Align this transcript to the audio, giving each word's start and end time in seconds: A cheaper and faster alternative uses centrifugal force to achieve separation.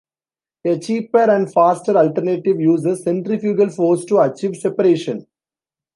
A 0.65 0.79
cheaper 0.79 1.29
and 1.29 1.53
faster 1.53 1.95
alternative 1.95 2.59
uses 2.59 3.03
centrifugal 3.03 3.69
force 3.69 4.03
to 4.05 4.17
achieve 4.21 4.55
separation. 4.55 5.27